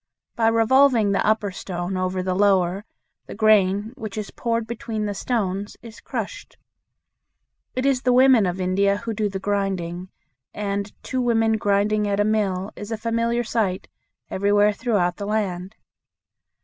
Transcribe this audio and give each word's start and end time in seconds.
By 0.35 0.47
revolving 0.47 1.11
the 1.11 1.23
upper 1.23 1.51
stone 1.51 1.95
over 1.95 2.23
the 2.23 2.33
lower 2.33 2.85
the 3.27 3.35
grain 3.35 3.93
which 3.95 4.17
is 4.17 4.31
poured 4.31 4.65
between 4.65 5.05
the 5.05 5.13
stones 5.13 5.77
is 5.83 6.01
crushed. 6.01 6.57
It 7.75 7.85
is 7.85 8.01
the 8.01 8.11
women 8.11 8.47
of 8.47 8.59
India 8.59 8.97
who 8.97 9.13
do 9.13 9.29
the 9.29 9.37
grinding, 9.37 10.09
and 10.55 10.91
"two 11.03 11.21
women 11.21 11.57
grinding 11.59 12.07
at 12.07 12.19
a 12.19 12.23
mill" 12.25 12.71
is 12.75 12.91
a 12.91 12.97
familiar 12.97 13.43
sight 13.43 13.87
everywhere 14.31 14.73
throughout 14.73 15.17
the 15.17 15.27
land. 15.27 15.75